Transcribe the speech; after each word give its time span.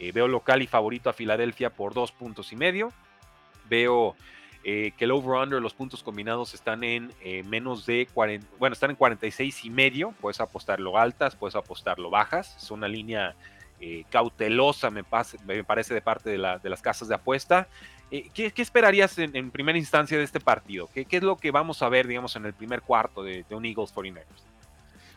Eh, 0.00 0.12
veo 0.12 0.26
local 0.26 0.62
y 0.62 0.66
favorito 0.66 1.10
a 1.10 1.12
Filadelfia 1.12 1.68
por 1.70 1.92
dos 1.92 2.10
puntos 2.10 2.52
y 2.52 2.56
medio. 2.56 2.90
Veo 3.68 4.16
eh, 4.64 4.92
que 4.96 5.04
el 5.04 5.10
over-under, 5.10 5.60
los 5.60 5.74
puntos 5.74 6.02
combinados 6.02 6.54
están 6.54 6.82
en 6.84 7.12
eh, 7.22 7.42
menos 7.42 7.84
de 7.84 8.08
40, 8.14 8.46
bueno, 8.58 8.72
están 8.72 8.90
en 8.90 8.96
46 8.96 9.66
y 9.66 9.70
medio. 9.70 10.14
Puedes 10.20 10.40
apostarlo 10.40 10.96
altas, 10.98 11.36
puedes 11.36 11.54
apostarlo 11.54 12.08
bajas. 12.08 12.56
Es 12.56 12.70
una 12.70 12.88
línea 12.88 13.36
cautelosa, 14.10 14.90
me, 14.90 15.04
parece, 15.04 15.94
de 15.94 16.02
parte 16.02 16.28
de, 16.28 16.36
las 16.36 16.82
casas 16.82 17.08
de 17.08 17.14
apuesta. 17.14 17.66
¿qué, 18.10 18.52
esperarías 18.56 19.16
en, 19.16 19.50
primera 19.50 19.78
instancia 19.78 20.18
de 20.18 20.24
este 20.24 20.38
partido? 20.38 20.86
¿Qué, 20.92 21.06
es 21.10 21.22
lo 21.22 21.38
que 21.38 21.50
vamos 21.50 21.80
a 21.80 21.88
ver, 21.88 22.06
digamos, 22.06 22.36
en 22.36 22.44
el 22.44 22.52
primer 22.52 22.82
cuarto 22.82 23.22
de, 23.22 23.42
de 23.48 23.54
un 23.54 23.64
Eagles 23.64 23.94
49ers? 23.94 24.49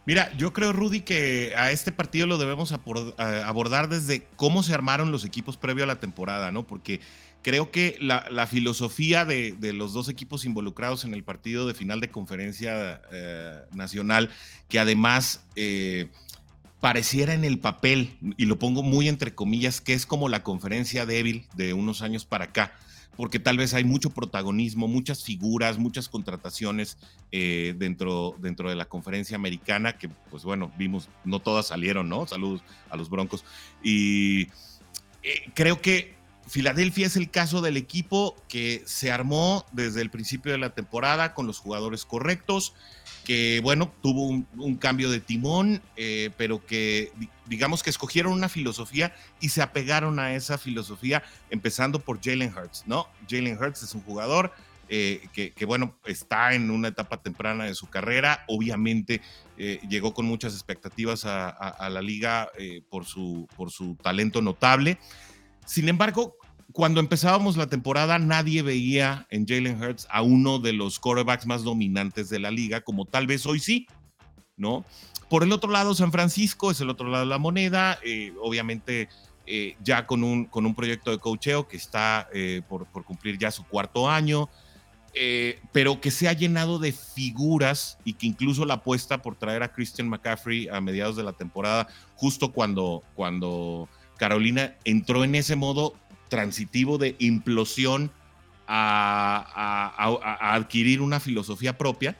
Mira, 0.05 0.35
yo 0.35 0.51
creo, 0.51 0.73
Rudy, 0.73 1.01
que 1.01 1.53
a 1.55 1.71
este 1.71 1.93
partido 1.93 2.27
lo 2.27 2.37
debemos 2.37 2.73
abordar 2.73 3.87
desde 3.87 4.27
cómo 4.35 4.61
se 4.61 4.73
armaron 4.73 5.11
los 5.11 5.23
equipos 5.23 5.55
previo 5.55 5.85
a 5.85 5.87
la 5.87 5.99
temporada, 5.99 6.51
¿no? 6.51 6.67
Porque 6.67 6.99
creo 7.41 7.71
que 7.71 7.97
la, 8.01 8.47
filosofía 8.47 9.23
de, 9.23 9.55
los 9.73 9.93
dos 9.93 10.09
equipos 10.09 10.43
involucrados 10.43 11.05
en 11.05 11.13
el 11.13 11.23
partido 11.23 11.65
de 11.67 11.73
final 11.73 12.01
de 12.01 12.09
conferencia 12.09 13.01
eh, 13.13 13.61
nacional, 13.73 14.29
que 14.67 14.79
además 14.79 15.45
eh, 15.55 16.09
pareciera 16.81 17.33
en 17.33 17.45
el 17.45 17.59
papel, 17.59 18.17
y 18.35 18.45
lo 18.45 18.59
pongo 18.59 18.83
muy 18.83 19.07
entre 19.07 19.33
comillas, 19.33 19.79
que 19.79 19.93
es 19.93 20.05
como 20.05 20.27
la 20.27 20.43
conferencia 20.43 21.05
débil 21.05 21.47
de 21.55 21.73
unos 21.73 22.01
años 22.01 22.25
para 22.25 22.45
acá 22.45 22.73
porque 23.15 23.39
tal 23.39 23.57
vez 23.57 23.73
hay 23.73 23.83
mucho 23.83 24.09
protagonismo, 24.09 24.87
muchas 24.87 25.23
figuras, 25.23 25.77
muchas 25.77 26.09
contrataciones 26.09 26.97
eh, 27.31 27.75
dentro, 27.77 28.35
dentro 28.39 28.69
de 28.69 28.75
la 28.75 28.85
conferencia 28.85 29.35
americana, 29.35 29.97
que 29.97 30.09
pues 30.09 30.43
bueno, 30.43 30.71
vimos, 30.77 31.09
no 31.23 31.39
todas 31.39 31.67
salieron, 31.67 32.09
¿no? 32.09 32.25
Saludos 32.27 32.63
a 32.89 32.97
los 32.97 33.09
Broncos. 33.09 33.45
Y 33.83 34.43
eh, 35.21 35.51
creo 35.53 35.81
que 35.81 36.15
Filadelfia 36.47 37.07
es 37.07 37.15
el 37.15 37.29
caso 37.29 37.61
del 37.61 37.77
equipo 37.77 38.35
que 38.49 38.83
se 38.85 39.11
armó 39.11 39.65
desde 39.71 40.01
el 40.01 40.09
principio 40.09 40.51
de 40.51 40.57
la 40.57 40.73
temporada 40.73 41.33
con 41.33 41.47
los 41.47 41.59
jugadores 41.59 42.05
correctos, 42.05 42.73
que 43.23 43.61
bueno, 43.63 43.91
tuvo 44.01 44.27
un, 44.27 44.75
cambio 44.75 45.09
de 45.09 45.21
timón, 45.21 45.81
eh, 45.95 46.31
pero 46.37 46.65
que 46.65 47.11
digamos 47.45 47.81
que 47.81 47.89
escogieron 47.89 48.33
una 48.33 48.49
filosofía 48.49 49.15
y 49.39 49.49
se 49.49 49.61
apegaron 49.61 50.19
a 50.19 50.35
esa 50.35 50.57
filosofía, 50.57 51.23
empezando 51.49 51.99
por 51.99 52.21
Jalen 52.21 52.53
Hurts, 52.55 52.83
¿no? 52.85 53.07
Jalen 53.29 53.57
Hurts 53.57 53.83
es 53.83 53.95
un 53.95 54.01
jugador 54.01 54.51
eh, 54.89 55.27
que, 55.33 55.65
bueno, 55.65 55.95
está 56.05 56.53
en 56.53 56.69
una 56.69 56.89
etapa 56.89 57.21
temprana 57.21 57.63
de 57.63 57.73
su 57.73 57.89
carrera, 57.89 58.43
obviamente 58.47 59.21
eh, 59.57 59.79
llegó 59.87 60.13
con 60.13 60.25
muchas 60.25 60.53
expectativas 60.53 61.23
a, 61.25 61.89
la 61.89 62.01
liga 62.01 62.51
por, 62.89 63.05
su, 63.05 63.47
por 63.55 63.71
su 63.71 63.95
talento 63.95 64.41
notable. 64.41 64.99
Sin 65.65 65.89
embargo, 65.89 66.35
cuando 66.73 66.99
empezábamos 66.99 67.55
la 67.55 67.67
temporada, 67.67 68.17
nadie 68.17 68.63
veía 68.63 69.27
en 69.29 69.47
Jalen 69.47 69.81
Hurts 69.81 70.07
a 70.09 70.23
uno 70.23 70.57
de 70.57 70.73
los 70.73 70.99
quarterbacks 70.99 71.45
más 71.45 71.63
dominantes 71.63 72.29
de 72.29 72.39
la 72.39 72.49
liga, 72.49 72.81
como 72.81 73.05
tal 73.05 73.27
vez 73.27 73.45
hoy 73.45 73.59
sí, 73.59 73.87
¿no? 74.57 74.83
Por 75.29 75.43
el 75.43 75.51
otro 75.51 75.69
lado, 75.71 75.93
San 75.93 76.11
Francisco 76.11 76.71
es 76.71 76.81
el 76.81 76.89
otro 76.89 77.09
lado 77.09 77.25
de 77.25 77.29
la 77.29 77.37
moneda, 77.37 77.99
eh, 78.03 78.33
obviamente 78.41 79.07
eh, 79.45 79.75
ya 79.83 80.07
con 80.07 80.23
un, 80.23 80.45
con 80.45 80.65
un 80.65 80.73
proyecto 80.73 81.11
de 81.11 81.19
cocheo 81.19 81.67
que 81.67 81.77
está 81.77 82.27
eh, 82.33 82.61
por, 82.67 82.87
por, 82.87 83.03
cumplir 83.03 83.37
ya 83.37 83.51
su 83.51 83.63
cuarto 83.65 84.09
año, 84.09 84.49
pero 85.71 86.01
que 86.01 86.09
se 86.09 86.27
ha 86.27 86.33
llenado 86.33 86.79
de 86.79 86.91
figuras 86.91 87.99
y 88.03 88.13
que 88.13 88.25
incluso 88.25 88.65
la 88.65 88.75
apuesta 88.75 89.21
por 89.21 89.35
traer 89.35 89.61
a 89.61 89.71
Christian 89.71 90.09
McCaffrey 90.09 90.67
a 90.69 90.81
mediados 90.81 91.15
de 91.15 91.21
la 91.21 91.33
temporada, 91.33 91.87
justo 92.15 92.51
cuando, 92.51 93.03
cuando 93.13 93.87
Carolina 94.23 94.73
entró 94.85 95.25
en 95.25 95.35
ese 95.35 95.57
modo 95.57 95.95
transitivo 96.29 96.97
de 96.97 97.17
implosión 97.19 98.09
a, 98.69 100.53
adquirir 100.53 101.01
una 101.01 101.19
filosofía 101.19 101.77
propia. 101.77 102.15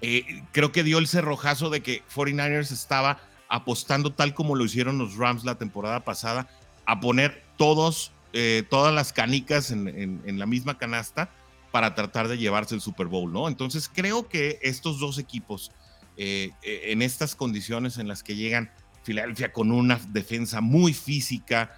Eh, 0.00 0.42
creo 0.52 0.72
que 0.72 0.82
dio 0.82 0.96
el 0.96 1.06
cerrojazo 1.06 1.68
de 1.68 1.82
que 1.82 2.02
49ers 2.06 2.72
estaba 2.72 3.20
apostando 3.50 4.14
tal 4.14 4.32
como 4.32 4.54
lo 4.54 4.64
hicieron 4.64 4.96
los 4.96 5.16
Rams 5.16 5.44
la 5.44 5.56
temporada 5.56 6.02
pasada, 6.02 6.48
a 6.86 6.98
poner 6.98 7.42
todos, 7.58 8.12
eh, 8.32 8.62
todas 8.70 8.94
las 8.94 9.12
canicas 9.12 9.70
en, 9.70 10.38
la 10.38 10.46
misma 10.46 10.78
canasta 10.78 11.28
para 11.72 11.94
tratar 11.94 12.26
de 12.28 12.38
llevarse 12.38 12.74
el 12.74 12.80
Super 12.80 13.08
Bowl, 13.08 13.30
¿no? 13.30 13.48
Entonces 13.48 13.90
creo 13.92 14.30
que 14.30 14.58
estos 14.62 14.98
dos 14.98 15.18
equipos, 15.18 15.72
eh, 16.16 16.52
en 16.62 17.02
estas 17.02 17.34
condiciones 17.34 17.98
en 17.98 18.08
las 18.08 18.22
que 18.22 18.34
llegan 18.34 18.70
Filadelfia 19.02 19.52
con 19.52 19.72
una 19.72 20.00
defensa 20.08 20.60
muy 20.60 20.92
física, 20.94 21.72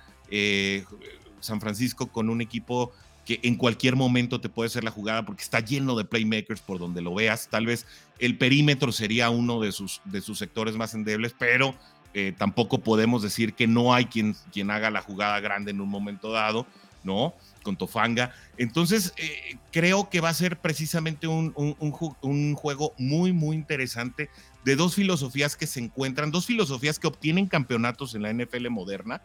San 1.40 1.60
Francisco 1.60 2.08
con 2.08 2.30
un 2.30 2.40
equipo 2.40 2.92
que 3.24 3.40
en 3.42 3.56
cualquier 3.56 3.96
momento 3.96 4.40
te 4.40 4.48
puede 4.48 4.68
hacer 4.68 4.84
la 4.84 4.90
jugada 4.90 5.24
porque 5.24 5.42
está 5.42 5.60
lleno 5.60 5.96
de 5.96 6.04
playmakers 6.04 6.60
por 6.60 6.78
donde 6.78 7.00
lo 7.00 7.14
veas. 7.14 7.48
Tal 7.48 7.66
vez 7.66 7.86
el 8.18 8.36
perímetro 8.36 8.92
sería 8.92 9.30
uno 9.30 9.60
de 9.60 9.72
sus, 9.72 10.00
de 10.04 10.20
sus 10.20 10.38
sectores 10.38 10.76
más 10.76 10.94
endebles, 10.94 11.34
pero 11.38 11.74
eh, 12.12 12.32
tampoco 12.36 12.78
podemos 12.78 13.22
decir 13.22 13.54
que 13.54 13.66
no 13.66 13.94
hay 13.94 14.06
quien, 14.06 14.36
quien 14.52 14.70
haga 14.70 14.90
la 14.90 15.02
jugada 15.02 15.40
grande 15.40 15.70
en 15.70 15.80
un 15.80 15.88
momento 15.88 16.30
dado, 16.30 16.66
¿no? 17.02 17.34
Con 17.62 17.76
Tofanga. 17.76 18.34
Entonces, 18.58 19.14
eh, 19.16 19.56
creo 19.72 20.10
que 20.10 20.20
va 20.20 20.28
a 20.28 20.34
ser 20.34 20.58
precisamente 20.58 21.26
un, 21.26 21.52
un, 21.56 22.54
juego 22.54 22.94
muy, 22.98 23.32
muy 23.32 23.56
interesante 23.56 24.28
de 24.64 24.76
dos 24.76 24.94
filosofías 24.94 25.56
que 25.56 25.66
se 25.66 25.80
encuentran, 25.80 26.30
dos 26.30 26.46
filosofías 26.46 26.98
que 26.98 27.06
obtienen 27.06 27.46
campeonatos 27.46 28.14
en 28.14 28.22
la 28.22 28.32
NFL 28.32 28.68
moderna 28.70 29.20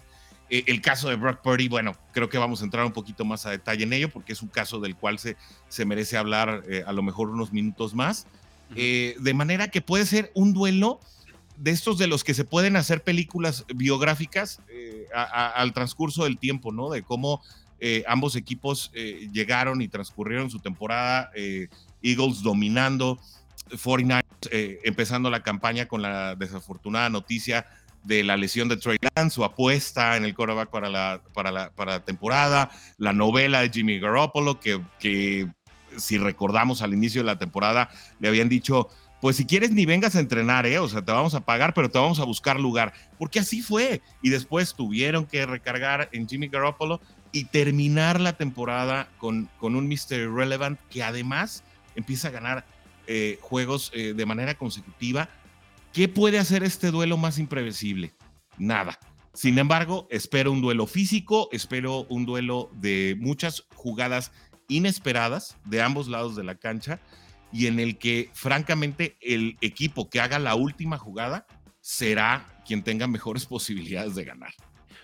eh, 0.49 0.63
el 0.67 0.81
caso 0.81 1.09
de 1.09 1.15
Brock 1.15 1.41
Purdy, 1.41 1.67
bueno, 1.67 1.95
creo 2.11 2.27
que 2.29 2.37
vamos 2.37 2.61
a 2.61 2.65
entrar 2.65 2.85
un 2.85 2.91
poquito 2.91 3.23
más 3.23 3.45
a 3.45 3.51
detalle 3.51 3.83
en 3.83 3.93
ello 3.93 4.09
porque 4.09 4.33
es 4.33 4.41
un 4.41 4.49
caso 4.49 4.79
del 4.79 4.95
cual 4.95 5.19
se, 5.19 5.37
se 5.67 5.85
merece 5.85 6.17
hablar 6.17 6.63
eh, 6.67 6.83
a 6.85 6.91
lo 6.91 7.03
mejor 7.03 7.29
unos 7.29 7.53
minutos 7.53 7.93
más. 7.93 8.25
Eh, 8.75 9.15
de 9.19 9.33
manera 9.33 9.69
que 9.69 9.81
puede 9.81 10.05
ser 10.05 10.31
un 10.35 10.53
duelo 10.53 10.99
de 11.57 11.71
estos 11.71 11.97
de 11.97 12.05
los 12.05 12.23
que 12.23 12.35
se 12.35 12.45
pueden 12.45 12.75
hacer 12.75 13.03
películas 13.03 13.65
biográficas 13.75 14.61
al 15.11 15.73
transcurso 15.73 16.23
del 16.23 16.37
tiempo, 16.37 16.71
¿no? 16.71 16.91
De 16.91 17.01
cómo 17.01 17.41
ambos 18.07 18.35
equipos 18.35 18.91
llegaron 18.93 19.81
y 19.81 19.87
transcurrieron 19.87 20.51
su 20.51 20.59
temporada, 20.59 21.31
Eagles 22.03 22.43
dominando, 22.43 23.19
49ers 23.71 24.23
empezando 24.83 25.29
la 25.29 25.43
campaña 25.43 25.87
con 25.87 26.01
la 26.01 26.35
desafortunada 26.35 27.09
noticia 27.09 27.65
de 28.03 28.23
la 28.23 28.37
lesión 28.37 28.69
de 28.69 28.77
Trey 28.77 28.97
Lance, 29.15 29.35
su 29.35 29.43
apuesta 29.43 30.15
en 30.17 30.25
el 30.25 30.33
quarterback 30.33 30.69
para 30.69 30.89
la, 30.89 31.21
para 31.33 31.51
la, 31.51 31.69
para 31.71 32.03
temporada, 32.03 32.71
la 32.97 33.13
novela 33.13 33.61
de 33.61 33.69
Jimmy 33.69 33.99
Garoppolo, 33.99 34.59
que, 34.59 34.81
que 34.99 35.47
si 35.97 36.17
recordamos 36.17 36.81
al 36.81 36.93
inicio 36.93 37.21
de 37.21 37.25
la 37.25 37.37
temporada 37.37 37.89
le 38.19 38.27
habían 38.27 38.49
dicho, 38.49 38.89
pues 39.21 39.35
si 39.35 39.45
quieres 39.45 39.71
ni 39.71 39.85
vengas 39.85 40.15
a 40.15 40.19
entrenar, 40.19 40.65
¿eh? 40.65 40.79
o 40.79 40.87
sea, 40.87 41.03
te 41.03 41.11
vamos 41.11 41.35
a 41.35 41.41
pagar, 41.41 41.73
pero 41.73 41.89
te 41.89 41.99
vamos 41.99 42.19
a 42.19 42.23
buscar 42.25 42.59
lugar, 42.59 42.93
porque 43.17 43.39
así 43.39 43.61
fue. 43.61 44.01
Y 44.21 44.29
después 44.29 44.73
tuvieron 44.75 45.25
que 45.25 45.45
recargar 45.45 46.09
en 46.13 46.27
Jimmy 46.27 46.47
Garoppolo 46.47 47.01
y 47.31 47.45
terminar 47.45 48.19
la 48.19 48.33
temporada 48.33 49.09
con, 49.17 49.49
con 49.59 49.75
un 49.75 49.87
Mr. 49.87 50.33
Relevant 50.33 50.79
que 50.89 51.03
además 51.03 51.63
empieza 51.95 52.29
a 52.29 52.31
ganar 52.31 52.65
eh, 53.09 53.37
juegos 53.41 53.91
eh, 53.93 54.13
de 54.13 54.25
manera 54.25 54.55
consecutiva 54.55 55.29
¿Qué 55.93 56.07
puede 56.07 56.37
hacer 56.37 56.63
este 56.63 56.91
duelo 56.91 57.17
más 57.17 57.39
imprevisible? 57.39 58.13
Nada. 58.57 58.99
Sin 59.33 59.57
embargo, 59.57 60.07
espero 60.11 60.51
un 60.51 60.61
duelo 60.61 60.85
físico, 60.85 61.49
espero 61.51 62.05
un 62.09 62.25
duelo 62.25 62.69
de 62.75 63.15
muchas 63.19 63.65
jugadas 63.73 64.31
inesperadas 64.67 65.57
de 65.65 65.81
ambos 65.81 66.07
lados 66.07 66.35
de 66.35 66.43
la 66.43 66.55
cancha 66.55 66.99
y 67.51 67.65
en 67.65 67.79
el 67.79 67.97
que 67.97 68.29
francamente 68.33 69.17
el 69.21 69.57
equipo 69.61 70.09
que 70.09 70.19
haga 70.19 70.37
la 70.37 70.53
última 70.53 70.99
jugada 70.99 71.47
será 71.81 72.61
quien 72.67 72.83
tenga 72.83 73.07
mejores 73.07 73.45
posibilidades 73.47 74.13
de 74.13 74.25
ganar. 74.25 74.53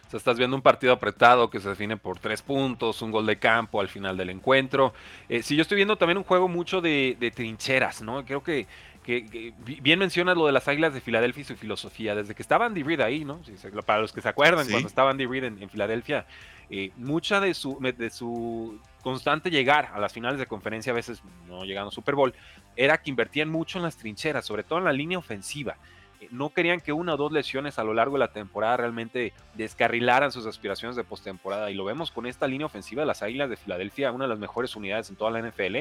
O 0.08 0.10
sea, 0.10 0.18
estás 0.18 0.38
viendo 0.38 0.56
un 0.56 0.62
partido 0.62 0.94
apretado 0.94 1.50
que 1.50 1.60
se 1.60 1.70
define 1.70 1.98
por 1.98 2.20
tres 2.20 2.42
puntos, 2.42 3.02
un 3.02 3.12
gol 3.12 3.26
de 3.26 3.38
campo 3.38 3.82
al 3.82 3.88
final 3.88 4.18
del 4.18 4.30
encuentro. 4.30 4.94
Eh, 5.30 5.42
sí, 5.42 5.56
yo 5.56 5.64
estoy 5.64 5.78
viendo 5.78 5.98
también 5.98 6.18
un 6.18 6.24
juego 6.24 6.48
mucho 6.48 6.82
de, 6.82 7.18
de 7.20 7.32
trincheras, 7.32 8.02
¿no? 8.02 8.24
Creo 8.24 8.44
que 8.44 8.68
que, 9.06 9.54
bien 9.84 10.00
mencionas 10.00 10.36
lo 10.36 10.48
de 10.48 10.52
las 10.52 10.68
Águilas 10.68 10.94
de 10.94 11.00
Filadelfia 11.00 11.42
y 11.42 11.44
su 11.44 11.56
filosofía. 11.56 12.16
Desde 12.16 12.34
que 12.34 12.42
estaba 12.42 12.66
Andy 12.66 12.82
Reid 12.82 13.02
ahí, 13.02 13.24
¿no? 13.24 13.40
Para 13.86 14.02
los 14.02 14.12
que 14.12 14.22
se 14.22 14.30
acuerdan, 14.30 14.68
cuando 14.68 14.88
estaba 14.88 15.12
Andy 15.12 15.28
Reid 15.28 15.44
en, 15.44 15.70
Filadelfia, 15.70 16.26
eh, 16.70 16.92
mucha 16.98 17.40
de 17.40 17.54
su, 17.54 17.78
de 17.80 18.10
su 18.10 18.80
constante 19.04 19.52
llegar 19.52 19.92
a 19.94 20.00
las 20.00 20.12
finales 20.12 20.40
de 20.40 20.48
conferencia, 20.48 20.92
a 20.92 20.96
veces 20.96 21.22
no 21.48 21.64
llegando 21.66 21.90
a 21.90 21.92
Super 21.92 22.16
Bowl, 22.16 22.34
era 22.76 22.98
que 22.98 23.12
invertían 23.12 23.50
mucho 23.50 23.78
en 23.78 23.84
las 23.84 23.96
trincheras, 23.96 24.44
sobre 24.44 24.64
todo 24.64 24.80
en 24.80 24.86
la 24.86 24.94
línea 24.94 25.20
ofensiva. 25.20 25.78
Eh, 26.22 26.28
no 26.32 26.50
querían 26.52 26.82
que 26.82 26.94
una 26.94 27.14
o 27.14 27.18
dos 27.18 27.32
lesiones 27.32 27.80
a 27.80 27.84
lo 27.84 27.94
largo 27.94 28.14
de 28.14 28.20
la 28.20 28.30
temporada 28.30 28.78
realmente 28.78 29.34
descarrilaran 29.54 30.32
sus 30.32 30.46
aspiraciones 30.46 30.96
de 30.96 31.04
postemporada. 31.04 31.72
Y 31.72 31.74
lo 31.74 31.86
vemos 31.86 32.12
con 32.12 32.26
esta 32.26 32.48
línea 32.48 32.66
ofensiva 32.66 33.02
de 33.02 33.08
las 33.08 33.22
Águilas 33.22 33.50
de 33.50 33.58
Filadelfia, 33.58 34.12
una 34.12 34.26
de 34.26 34.30
las 34.30 34.40
mejores 34.40 34.76
unidades 34.76 35.10
en 35.10 35.16
toda 35.16 35.32
la 35.32 35.40
NFL. 35.40 35.78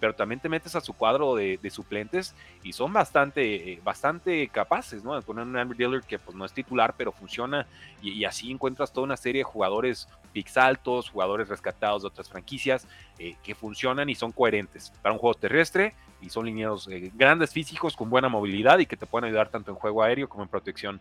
Pero 0.00 0.14
también 0.14 0.40
te 0.40 0.48
metes 0.48 0.74
a 0.74 0.80
su 0.80 0.94
cuadro 0.94 1.36
de, 1.36 1.58
suplentes 1.70 2.34
y 2.64 2.72
son 2.72 2.92
bastante, 2.92 3.72
eh, 3.72 3.80
bastante 3.84 4.48
capaces, 4.48 5.04
¿no? 5.04 5.20
Poner 5.22 5.44
un 5.44 5.56
Andrew 5.56 5.76
Dillard 5.78 6.04
que 6.04 6.18
pues 6.18 6.36
no 6.36 6.44
es 6.44 6.52
titular, 6.52 6.94
pero 6.96 7.12
funciona. 7.12 7.66
Y, 8.02 8.24
así 8.24 8.50
encuentras 8.50 8.92
toda 8.92 9.04
una 9.04 9.16
serie 9.16 9.40
de 9.40 9.44
jugadores 9.44 10.08
picks 10.32 10.56
altos, 10.56 11.10
jugadores 11.10 11.48
rescatados 11.48 12.02
de 12.02 12.08
otras 12.08 12.28
franquicias 12.28 12.86
eh, 13.18 13.36
que 13.42 13.54
funcionan 13.54 14.08
y 14.08 14.14
son 14.14 14.32
coherentes 14.32 14.92
para 15.02 15.12
un 15.12 15.18
juego 15.18 15.34
terrestre 15.34 15.94
y 16.20 16.30
son 16.30 16.46
lineados 16.46 16.88
eh, 16.88 17.10
grandes 17.14 17.52
físicos 17.52 17.96
con 17.96 18.10
buena 18.10 18.28
movilidad 18.28 18.78
y 18.78 18.86
que 18.86 18.96
te 18.96 19.06
pueden 19.06 19.28
ayudar 19.28 19.48
tanto 19.48 19.70
en 19.70 19.76
juego 19.76 20.02
aéreo 20.02 20.28
como 20.28 20.42
en 20.44 20.48
protección 20.48 21.00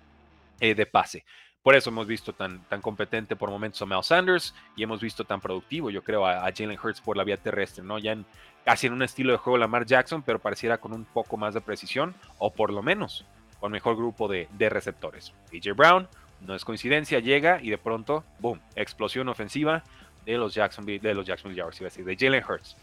eh, 0.60 0.76
de 0.76 0.86
pase. 0.86 1.24
Por 1.64 1.76
eso 1.76 1.92
hemos 1.92 2.08
visto 2.08 2.34
tan, 2.34 2.60
tan 2.64 2.82
competente 2.82 3.36
por 3.36 3.50
momentos 3.50 3.82
a 3.82 3.86
Mel 3.86 4.04
Sanders 4.04 4.54
y 4.76 4.84
hemos 4.84 5.00
visto 5.00 5.24
tan 5.24 5.40
productivo, 5.40 5.92
yo 5.92 6.04
creo, 6.04 6.26
a, 6.26 6.42
Jalen 6.52 6.78
Hurts 6.82 7.02
por 7.02 7.16
la 7.16 7.24
vía 7.24 7.38
terrestre, 7.38 7.84
¿no? 7.84 8.00
Ya 8.00 8.14
en, 8.14 8.26
casi 8.66 8.88
en 8.88 8.94
un 8.94 9.04
estilo 9.04 9.32
de 9.32 9.38
juego 9.38 9.60
Lamar 9.60 9.86
Jackson, 9.86 10.24
pero 10.24 10.40
pareciera 10.40 10.80
con 10.80 10.92
un 10.92 11.06
poco 11.06 11.38
más 11.38 11.54
de 11.54 11.62
precisión 11.62 12.16
o 12.40 12.52
por 12.52 12.72
lo 12.72 12.82
menos 12.82 13.26
con 13.60 13.72
mejor 13.72 13.96
grupo 13.96 14.28
de, 14.28 14.48
de 14.58 14.70
receptores. 14.70 15.34
AJ 15.54 15.76
Brown, 15.76 16.08
no 16.46 16.56
es 16.56 16.66
coincidencia, 16.66 17.20
llega 17.20 17.60
y 17.62 17.70
de 17.70 17.78
pronto, 17.78 18.24
boom, 18.40 18.60
explosión 18.76 19.30
ofensiva 19.30 19.84
de 20.26 20.38
los 20.38 20.54
Jacksonville, 20.54 21.00
de 21.00 21.14
los 21.14 21.26
Jacksonville 21.26 21.62
Jaguars, 21.62 21.96
de 21.96 22.18
Jalen 22.18 22.44
Hurts. 22.48 22.78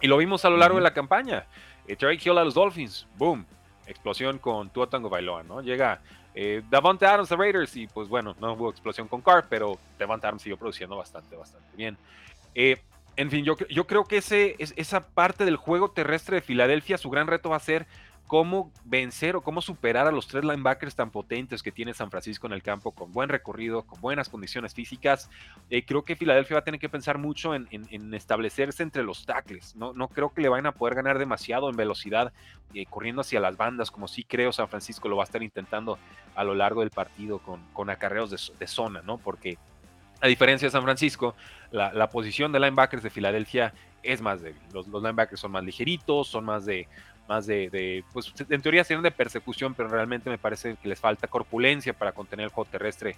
Y 0.00 0.06
lo 0.06 0.16
vimos 0.16 0.44
a 0.44 0.50
lo 0.50 0.56
largo 0.56 0.76
de 0.76 0.82
la 0.82 0.92
campaña. 0.92 1.46
Eh, 1.86 1.96
Drake 1.96 2.20
Hill 2.24 2.38
a 2.38 2.44
los 2.44 2.54
Dolphins, 2.54 3.06
boom, 3.16 3.44
explosión 3.86 4.38
con 4.38 4.70
Tua 4.70 4.88
Tango 4.88 5.08
Bailoa, 5.08 5.42
¿no? 5.42 5.60
Llega 5.60 6.00
eh, 6.34 6.62
Davante 6.70 7.06
Adams 7.06 7.30
a 7.32 7.36
Raiders 7.36 7.76
y 7.76 7.86
pues 7.86 8.08
bueno, 8.08 8.36
no 8.40 8.52
hubo 8.52 8.70
explosión 8.70 9.08
con 9.08 9.20
Carr, 9.20 9.46
pero 9.48 9.78
Davante 9.98 10.26
Adams 10.26 10.42
siguió 10.42 10.56
produciendo 10.56 10.96
bastante, 10.96 11.36
bastante 11.36 11.76
bien. 11.76 11.96
Eh, 12.54 12.80
en 13.16 13.30
fin, 13.30 13.44
yo, 13.44 13.56
yo 13.68 13.86
creo 13.86 14.04
que 14.04 14.18
ese, 14.18 14.56
esa 14.58 15.08
parte 15.08 15.44
del 15.44 15.56
juego 15.56 15.90
terrestre 15.90 16.36
de 16.36 16.42
Filadelfia, 16.42 16.96
su 16.96 17.10
gran 17.10 17.26
reto 17.26 17.50
va 17.50 17.56
a 17.56 17.60
ser 17.60 17.86
cómo 18.30 18.70
vencer 18.84 19.34
o 19.34 19.40
cómo 19.40 19.60
superar 19.60 20.06
a 20.06 20.12
los 20.12 20.28
tres 20.28 20.44
linebackers 20.44 20.94
tan 20.94 21.10
potentes 21.10 21.64
que 21.64 21.72
tiene 21.72 21.94
San 21.94 22.12
Francisco 22.12 22.46
en 22.46 22.52
el 22.52 22.62
campo, 22.62 22.92
con 22.92 23.10
buen 23.10 23.28
recorrido, 23.28 23.82
con 23.82 24.00
buenas 24.00 24.28
condiciones 24.28 24.72
físicas. 24.72 25.28
Eh, 25.68 25.84
creo 25.84 26.04
que 26.04 26.14
Filadelfia 26.14 26.54
va 26.54 26.60
a 26.60 26.64
tener 26.64 26.78
que 26.78 26.88
pensar 26.88 27.18
mucho 27.18 27.56
en, 27.56 27.66
establecerse 28.14 28.84
entre 28.84 29.02
los 29.02 29.26
tackles. 29.26 29.74
No, 29.74 29.92
no, 29.94 30.06
creo 30.06 30.32
que 30.32 30.42
le 30.42 30.48
vayan 30.48 30.66
a 30.66 30.72
poder 30.74 30.94
ganar 30.94 31.18
demasiado 31.18 31.70
en 31.70 31.74
velocidad, 31.74 32.32
eh, 32.72 32.86
corriendo 32.86 33.22
hacia 33.22 33.40
las 33.40 33.56
bandas, 33.56 33.90
como 33.90 34.06
sí 34.06 34.22
creo 34.22 34.52
San 34.52 34.68
Francisco 34.68 35.08
lo 35.08 35.16
va 35.16 35.24
a 35.24 35.26
estar 35.26 35.42
intentando 35.42 35.98
a 36.36 36.44
lo 36.44 36.54
largo 36.54 36.82
del 36.82 36.90
partido 36.90 37.40
con, 37.40 37.90
acarreos 37.90 38.30
de, 38.56 38.66
zona, 38.68 39.02
¿no? 39.02 39.18
Porque 39.18 39.58
a 40.20 40.28
diferencia 40.28 40.68
de 40.68 40.70
San 40.70 40.84
Francisco, 40.84 41.34
la, 41.72 42.08
posición 42.10 42.52
de 42.52 42.60
linebackers 42.60 43.02
de 43.02 43.10
Filadelfia 43.10 43.74
es 44.04 44.22
más 44.22 44.40
débil. 44.40 44.62
Los, 44.72 44.86
los, 44.86 45.02
linebackers 45.02 45.40
son 45.40 45.50
más 45.50 45.64
ligeritos, 45.64 46.28
son 46.28 46.44
más 46.44 46.64
de 46.64 46.86
más 47.30 47.46
de, 47.46 48.04
pues 48.12 48.34
en 48.36 48.60
teoría 48.60 48.82
serían 48.82 49.04
de 49.04 49.12
persecución, 49.12 49.72
pero 49.74 49.88
realmente 49.88 50.28
me 50.28 50.36
parece 50.36 50.74
que 50.74 50.88
les 50.88 50.98
falta 50.98 51.28
corpulencia 51.28 51.92
para 51.92 52.10
contener 52.10 52.46
el 52.46 52.50
juego 52.50 52.68
terrestre, 52.68 53.14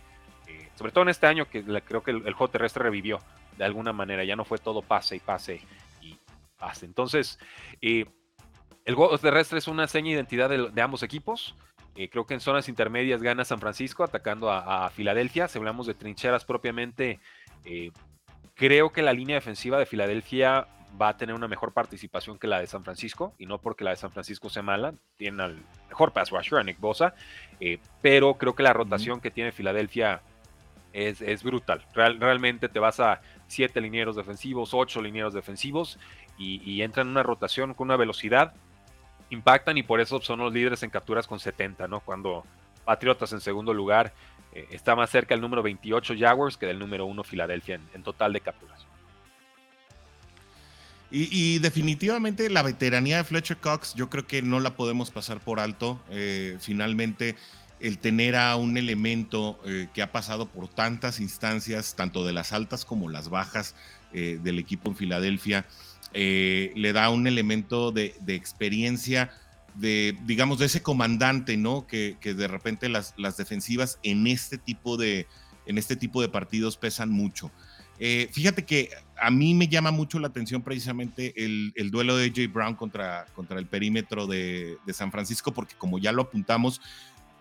eh, 0.47 0.69
sobre 0.75 0.93
todo 0.93 1.05
en 1.05 1.09
este 1.09 1.26
año 1.26 1.49
que 1.49 1.64
creo 1.81 2.03
que 2.03 2.11
el, 2.11 2.35
juego 2.35 2.49
terrestre 2.49 2.82
revivió 2.82 3.20
de 3.56 3.64
alguna 3.64 3.94
manera, 3.94 4.23
ya 4.23 4.37
no 4.37 4.44
fue 4.44 4.59
todo 4.59 4.82
pase 4.82 5.17
y 5.17 5.19
pase 5.19 5.62
y 6.03 6.19
pase. 6.59 6.85
Entonces, 6.85 7.38
eh, 7.81 8.05
el 8.85 8.94
juego 8.97 9.17
terrestre 9.17 9.59
es 9.59 9.67
una 9.67 9.88
seña 9.88 10.09
de 10.09 10.17
identidad 10.17 10.50
de, 10.50 10.82
ambos 10.82 11.03
equipos. 11.03 11.56
Eh, 11.97 12.11
creo 12.11 12.26
que 12.26 12.35
en 12.35 12.41
zonas 12.41 12.69
intermedias 12.69 13.23
gana 13.23 13.47
San 13.47 13.61
Francisco 13.61 14.05
atacando 14.05 14.50
a, 14.50 14.85
a 14.85 14.91
Filadelfia. 14.91 15.49
Si 15.49 15.56
hablamos 15.56 15.87
de 15.87 15.94
trincheras 15.94 16.44
propiamente, 16.44 17.19
creo 18.55 18.93
que 18.93 19.00
la 19.00 19.14
línea 19.14 19.37
defensiva 19.37 19.79
de 19.79 19.87
Filadelfia 19.87 20.69
va 21.00 21.10
a 21.10 21.16
tener 21.16 21.34
una 21.34 21.48
mejor 21.48 21.72
participación 21.72 22.38
que 22.38 22.46
la 22.46 22.60
de 22.60 22.66
San 22.66 22.84
Francisco, 22.84 23.34
y 23.38 23.46
no 23.46 23.58
porque 23.58 23.84
la 23.84 23.90
de 23.90 23.96
San 23.96 24.12
Francisco 24.12 24.50
sea 24.50 24.62
mala, 24.62 24.94
tiene 25.16 25.42
al 25.42 25.58
mejor 25.88 26.12
pass 26.12 26.30
rusher, 26.30 26.58
a 26.58 26.62
Nick 26.62 26.78
Bosa, 26.78 27.14
eh, 27.60 27.78
pero 28.00 28.34
creo 28.34 28.54
que 28.54 28.62
la 28.62 28.72
rotación 28.72 29.20
que 29.20 29.30
tiene 29.30 29.52
Filadelfia 29.52 30.22
es, 30.92 31.22
es 31.22 31.42
brutal. 31.42 31.86
realmente 31.94 32.68
te 32.68 32.78
vas 32.78 33.00
a 33.00 33.22
siete 33.46 33.80
linieros 33.80 34.16
defensivos, 34.16 34.74
ocho 34.74 35.00
linieros 35.00 35.34
defensivos, 35.34 35.98
y, 36.38 36.82
entran 36.82 37.06
en 37.06 37.12
una 37.12 37.22
rotación 37.22 37.72
con 37.72 37.86
una 37.86 37.96
velocidad, 37.96 38.54
impactan 39.30 39.78
y 39.78 39.84
por 39.84 40.00
eso 40.00 40.20
son 40.20 40.40
los 40.40 40.52
líderes 40.52 40.82
en 40.82 40.90
capturas 40.90 41.28
con 41.28 41.38
70, 41.38 41.86
¿no? 41.86 42.00
Cuando 42.00 42.44
Patriotas 42.84 43.32
en 43.32 43.40
segundo 43.40 43.72
lugar 43.72 44.12
eh, 44.52 44.66
está 44.70 44.96
más 44.96 45.08
cerca 45.08 45.34
el 45.34 45.40
número 45.40 45.62
28 45.62 46.14
Jaguars 46.18 46.56
que 46.56 46.66
del 46.66 46.80
número 46.80 47.06
1 47.06 47.22
Filadelfia 47.22 47.78
en 47.94 48.02
total 48.02 48.32
de 48.32 48.40
capturas. 48.40 48.84
Y, 51.14 51.59
definitivamente 51.59 52.49
la 52.49 52.62
veteranía 52.62 53.19
de 53.19 53.25
Fletcher 53.25 53.59
Cox, 53.59 53.94
yo 53.94 54.09
creo 54.09 54.26
que 54.26 54.41
no 54.41 54.61
la 54.61 54.76
podemos 54.76 55.11
pasar 55.11 55.41
por 55.41 55.61
alto. 55.61 56.00
Eh, 56.09 56.56
finalmente, 56.59 57.37
el 57.81 57.99
tener 57.99 58.35
a 58.35 58.56
un 58.56 58.79
elemento 58.79 59.61
eh, 59.67 59.88
que 59.93 60.00
ha 60.00 60.11
pasado 60.11 60.47
por 60.47 60.69
tantas 60.69 61.20
instancias, 61.20 61.97
tanto 61.97 62.25
de 62.25 62.32
las 62.32 62.55
altas 62.55 62.87
como 62.87 63.11
las 63.11 63.29
bajas 63.29 63.75
eh, 64.14 64.38
del 64.43 64.59
equipo 64.59 64.88
en 64.88 64.97
Filadelfia, 64.97 65.67
le 66.14 66.93
da 66.94 67.11
un 67.11 67.26
elemento 67.26 67.93
de, 67.93 68.14
experiencia, 68.29 69.32
de, 69.75 70.17
digamos, 70.25 70.59
de 70.61 70.67
ese 70.67 70.82
comandante, 70.82 71.59
¿no? 71.59 71.87
Que, 71.87 72.17
que 72.20 72.32
de 72.32 72.49
repente 72.49 72.88
las, 72.88 73.12
las 73.19 73.37
defensivas 73.37 73.99
en 74.03 74.26
este 74.26 74.56
tipo 74.56 74.97
de, 74.97 75.26
en 75.67 75.76
este 75.76 75.97
tipo 75.97 76.23
de 76.23 76.29
partidos 76.29 76.79
pesan 76.79 77.11
mucho. 77.11 77.50
Eh, 77.98 78.28
fíjate 78.32 78.64
que 78.64 78.90
a 79.20 79.30
mí 79.30 79.54
me 79.54 79.68
llama 79.68 79.90
mucho 79.90 80.18
la 80.18 80.28
atención 80.28 80.62
precisamente 80.62 81.32
el, 81.36 81.90
duelo 81.90 82.16
de 82.16 82.26
AJ 82.26 82.52
Brown 82.52 82.74
contra, 82.74 83.26
contra 83.34 83.58
el 83.58 83.66
perímetro 83.66 84.26
de, 84.26 84.78
San 84.92 85.12
Francisco, 85.12 85.52
porque 85.52 85.74
como 85.76 85.98
ya 85.98 86.10
lo 86.10 86.22
apuntamos, 86.22 86.80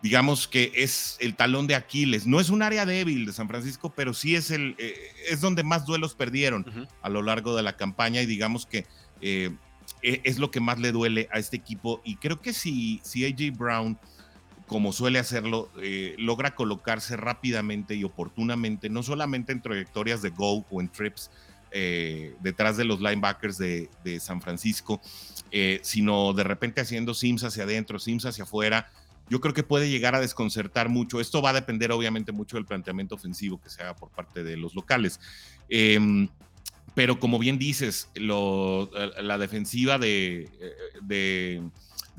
digamos 0.03 0.47
que 0.47 0.71
es 0.75 1.17
el 1.19 1.35
talón 1.35 1.67
de 1.67 1.75
Aquiles. 1.75 2.27
No 2.27 2.39
es 2.39 2.49
un 2.49 2.61
área 2.61 2.85
débil 2.85 3.25
de 3.25 3.33
San 3.33 3.47
Francisco, 3.47 3.93
pero 3.95 4.13
sí 4.13 4.35
es, 4.35 4.51
el, 4.51 4.75
eh, 4.77 4.95
es 5.29 5.41
donde 5.41 5.63
más 5.63 5.85
duelos 5.85 6.13
perdieron 6.13 6.87
a 7.01 7.09
lo 7.09 7.21
largo 7.21 7.55
de 7.55 7.63
la 7.63 7.75
campaña 7.75 8.21
y 8.21 8.25
digamos 8.25 8.65
que 8.65 8.85
eh, 9.21 9.55
e, 10.01 10.21
es 10.23 10.37
lo 10.37 10.51
que 10.51 10.59
más 10.59 10.79
le 10.79 10.91
duele 10.91 11.27
a 11.31 11.39
este 11.39 11.57
equipo. 11.57 12.01
Y 12.03 12.15
creo 12.17 12.41
que 12.41 12.53
si, 12.53 12.99
si 13.03 13.25
AJ 13.25 13.57
Brown 13.57 13.97
como 14.71 14.93
suele 14.93 15.19
hacerlo, 15.19 15.69
eh, 15.81 16.15
logra 16.17 16.55
colocarse 16.55 17.17
rápidamente 17.17 17.93
y 17.95 18.05
oportunamente, 18.05 18.89
no 18.89 19.03
solamente 19.03 19.51
en 19.51 19.61
trayectorias 19.61 20.21
de 20.21 20.29
go 20.29 20.65
o 20.71 20.79
en 20.79 20.87
trips 20.87 21.29
eh, 21.71 22.35
detrás 22.39 22.77
de 22.77 22.85
los 22.85 23.01
linebackers 23.01 23.57
de, 23.57 23.89
San 24.21 24.41
Francisco, 24.41 25.01
eh, 25.51 25.81
sino 25.83 26.31
de 26.31 26.45
repente 26.45 26.79
haciendo 26.79 27.13
sims 27.13 27.43
hacia 27.43 27.65
adentro, 27.65 27.99
sims 27.99 28.25
hacia 28.25 28.45
afuera. 28.45 28.89
Yo 29.29 29.41
creo 29.41 29.53
que 29.53 29.63
puede 29.63 29.89
llegar 29.89 30.15
a 30.15 30.21
desconcertar 30.21 30.87
mucho. 30.87 31.19
Esto 31.19 31.41
va 31.41 31.49
a 31.49 31.53
depender 31.53 31.91
obviamente 31.91 32.31
mucho 32.31 32.55
del 32.55 32.65
planteamiento 32.65 33.15
ofensivo 33.15 33.59
que 33.59 33.69
se 33.69 33.81
haga 33.81 33.97
por 33.97 34.09
parte 34.11 34.41
de 34.41 34.55
los 34.55 34.73
locales. 34.73 35.19
Em, 35.67 36.29
pero 36.95 37.19
como 37.19 37.39
bien 37.39 37.59
dices, 37.59 38.09
la 38.15 39.37
defensiva 39.37 39.97
de 39.97 40.49
de 41.01 41.61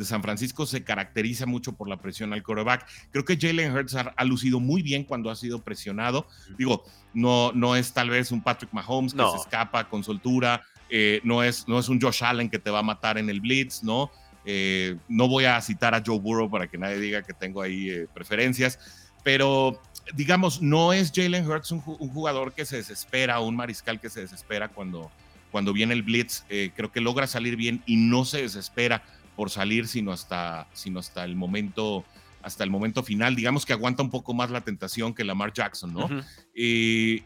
San 0.00 0.22
Francisco 0.22 0.66
se 0.66 0.84
caracteriza 0.84 1.46
mucho 1.46 1.72
por 1.72 1.88
la 1.88 1.96
presión 1.96 2.32
al 2.32 2.42
quarterback. 2.42 2.86
Creo 3.10 3.24
que 3.24 3.36
Jalen 3.36 3.74
Hurts 3.74 3.94
ha, 3.94 4.24
lucido 4.24 4.60
muy 4.60 4.82
bien 4.82 5.04
cuando 5.04 5.30
ha 5.30 5.36
sido 5.36 5.62
presionado. 5.62 6.26
Digo, 6.58 6.84
no, 7.14 7.52
no 7.52 7.76
es 7.76 7.92
tal 7.92 8.10
vez 8.10 8.32
un 8.32 8.42
Patrick 8.42 8.72
Mahomes 8.72 9.14
que 9.14 9.22
se 9.22 9.36
escapa 9.36 9.88
con 9.88 10.02
soltura, 10.02 10.64
eh, 10.94 11.20
no, 11.24 11.42
es, 11.42 11.66
no 11.68 11.78
es 11.78 11.88
un 11.88 11.98
Josh 11.98 12.22
Allen 12.22 12.50
que 12.50 12.58
te 12.58 12.70
va 12.70 12.80
a 12.80 12.82
matar 12.82 13.16
en 13.16 13.30
el 13.30 13.40
blitz, 13.40 13.82
¿no? 13.82 14.10
Eh, 14.44 14.96
no 15.08 15.26
voy 15.26 15.46
a 15.46 15.58
citar 15.62 15.94
a 15.94 16.02
Joe 16.04 16.18
Burrow 16.18 16.50
para 16.50 16.66
que 16.66 16.76
nadie 16.76 16.98
diga 16.98 17.22
que 17.22 17.32
tengo 17.32 17.62
ahí 17.62 17.88
eh, 17.88 18.06
preferencias, 18.12 18.78
pero 19.22 19.80
digamos, 20.14 20.60
no 20.60 20.92
es 20.92 21.10
Jalen 21.14 21.48
Hurts 21.48 21.70
un, 21.70 21.80
jugador 21.80 22.52
que 22.52 22.66
se 22.66 22.76
desespera, 22.76 23.40
un 23.40 23.56
mariscal 23.56 24.00
que 24.00 24.10
se 24.10 24.20
desespera 24.20 24.68
cuando, 24.68 25.10
cuando 25.50 25.72
viene 25.72 25.94
el 25.94 26.02
blitz. 26.02 26.44
creo 26.48 26.92
que 26.92 27.00
logra 27.00 27.26
salir 27.26 27.56
bien 27.56 27.82
y 27.86 27.96
no 27.96 28.26
se 28.26 28.42
desespera 28.42 29.02
por 29.36 29.50
salir, 29.50 29.88
sino 29.88 30.12
hasta, 30.12 30.68
sino 30.72 31.00
hasta 31.00 31.24
el 31.24 31.36
momento 31.36 32.04
hasta 32.42 32.64
el 32.64 32.70
momento 32.70 33.02
final, 33.02 33.36
digamos 33.36 33.64
que 33.64 33.72
aguanta 33.72 34.02
un 34.02 34.10
poco 34.10 34.34
más 34.34 34.50
la 34.50 34.62
tentación 34.62 35.14
que 35.14 35.24
Lamar 35.24 35.52
Jackson, 35.52 35.94
¿no? 35.94 36.08
y, 36.54 37.22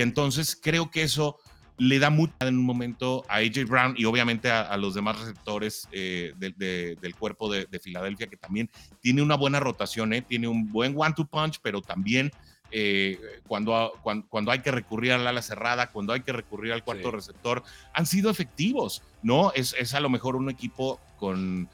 entonces 0.00 0.58
creo 0.60 0.90
que 0.90 1.02
eso 1.02 1.38
le 1.76 2.00
da 2.00 2.10
mucho 2.10 2.34
en 2.40 2.58
un 2.58 2.64
momento 2.64 3.24
a 3.28 3.36
AJ 3.36 3.68
Brown 3.68 3.94
y 3.96 4.04
obviamente 4.04 4.50
a, 4.50 4.76
los 4.76 4.94
demás 4.94 5.20
receptores 5.20 5.88
eh, 5.92 6.32
del 6.36 7.14
cuerpo 7.14 7.50
de, 7.50 7.78
Filadelfia, 7.78 8.26
que 8.26 8.36
también 8.36 8.68
tiene 9.00 9.22
una 9.22 9.36
buena 9.36 9.60
rotación, 9.60 10.12
¿eh? 10.12 10.22
tiene 10.22 10.48
un 10.48 10.68
buen 10.72 10.94
one-two 10.96 11.26
punch, 11.26 11.60
pero 11.62 11.80
también 11.80 12.32
eh, 12.70 13.18
cuando, 13.46 13.92
cuando, 14.02 14.50
hay 14.50 14.60
que 14.60 14.70
recurrir 14.70 15.12
al 15.12 15.26
ala 15.26 15.42
cerrada, 15.42 15.90
cuando 15.90 16.12
hay 16.12 16.20
que 16.20 16.32
recurrir 16.32 16.72
al 16.72 16.84
cuarto 16.84 17.10
receptor, 17.10 17.62
han 17.94 18.06
sido 18.06 18.30
efectivos, 18.30 19.02
¿no? 19.22 19.52
Es, 19.52 19.74
es, 19.78 19.94
a 19.94 20.00
lo 20.00 20.10
mejor 20.10 20.36
un 20.36 20.50
equipo 20.50 21.00
con, 21.18 21.68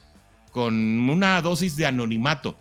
con 0.53 0.75
una 1.11 1.41
dosis 1.43 1.77
de 1.77 1.87
anonimato, 1.87 2.57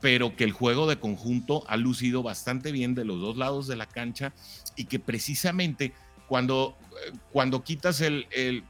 pero 0.00 0.36
que 0.36 0.44
el 0.44 0.52
juego 0.52 0.86
de 0.86 0.98
conjunto 0.98 1.64
ha 1.66 1.76
lucido 1.76 2.22
bastante 2.22 2.72
bien 2.72 2.94
de 2.94 3.04
los 3.04 3.20
dos 3.20 3.36
lados 3.36 3.66
de 3.66 3.76
la 3.76 3.86
cancha 3.86 4.32
y 4.76 4.84
que 4.84 4.98
precisamente 4.98 5.92
cuando, 6.28 6.76
cuando 7.32 7.64
quitas 7.64 8.00
el, 8.00 8.26
el 8.30 8.64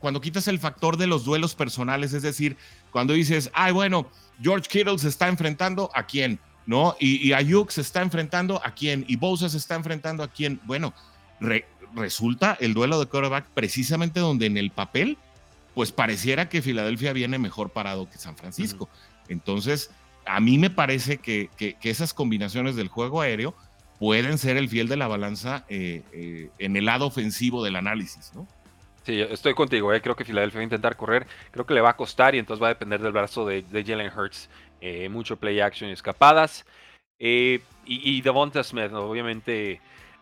cuando 0.00 0.20
quitas 0.20 0.48
el 0.48 0.58
factor 0.58 0.96
de 0.96 1.06
los 1.06 1.24
duelos 1.24 1.54
personales, 1.54 2.12
es 2.12 2.22
decir, 2.22 2.56
cuando 2.90 3.14
dices, 3.14 3.50
ay, 3.52 3.72
bueno, 3.72 4.08
George 4.40 4.68
Kittle 4.68 4.98
se 4.98 5.08
está 5.08 5.28
enfrentando 5.28 5.90
a 5.94 6.04
quién, 6.04 6.38
¿no? 6.68 6.94
Y, 7.00 7.32
Ayuk 7.32 7.70
se 7.70 7.80
está 7.80 8.02
enfrentando 8.02 8.60
a 8.62 8.72
quién, 8.72 9.06
y 9.08 9.16
Bosa 9.16 9.48
se 9.48 9.56
está 9.56 9.74
enfrentando 9.74 10.22
a 10.22 10.28
quién. 10.28 10.60
Bueno, 10.66 10.92
resulta 11.94 12.58
el 12.60 12.74
duelo 12.74 13.00
de 13.00 13.06
quarterback 13.06 13.46
precisamente 13.54 14.20
donde 14.20 14.44
en 14.44 14.58
el 14.58 14.70
papel, 14.70 15.16
pues 15.74 15.92
pareciera 15.92 16.50
que 16.50 16.60
Filadelfia 16.60 17.14
viene 17.14 17.38
mejor 17.38 17.70
parado 17.70 18.10
que 18.10 18.18
San 18.18 18.36
Francisco. 18.36 18.90
Entonces, 19.30 19.90
a 20.26 20.40
mí 20.40 20.58
me 20.58 20.68
parece 20.68 21.16
que, 21.16 21.48
que, 21.56 21.78
esas 21.84 22.12
combinaciones 22.12 22.76
del 22.76 22.88
juego 22.88 23.22
aéreo 23.22 23.54
pueden 23.98 24.36
ser 24.36 24.58
el 24.58 24.68
fiel 24.68 24.88
de 24.88 24.98
la 24.98 25.08
balanza 25.08 25.64
eh, 25.70 26.02
eh, 26.12 26.50
en 26.58 26.76
el 26.76 26.84
lado 26.84 27.06
ofensivo 27.06 27.64
del 27.64 27.76
análisis, 27.76 28.30
¿no? 28.34 28.46
Sí, 29.08 29.22
estoy 29.22 29.54
contigo. 29.54 29.90
Eh. 29.94 30.02
Creo 30.02 30.14
que 30.14 30.26
Filadelfia 30.26 30.58
va 30.58 30.60
a 30.60 30.64
intentar 30.64 30.94
correr. 30.94 31.26
Creo 31.50 31.64
que 31.64 31.72
le 31.72 31.80
va 31.80 31.88
a 31.88 31.96
costar 31.96 32.34
y 32.34 32.38
entonces 32.38 32.62
va 32.62 32.66
a 32.66 32.74
depender 32.74 33.00
del 33.00 33.12
brazo 33.12 33.46
de, 33.46 33.64
Jalen 33.72 34.12
Hurts. 34.14 34.50
Mucho 35.10 35.36
play 35.36 35.60
action 35.60 35.90
y 35.90 35.92
escapadas. 35.92 36.64
y, 37.18 37.60
y 37.84 38.20
Devonta 38.20 38.62
Smith, 38.62 38.92
obviamente 38.92 39.80